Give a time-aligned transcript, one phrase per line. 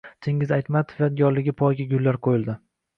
[0.27, 2.63] Chingiz Aytmatov yodgorligi poyiga gullar qo‘yildi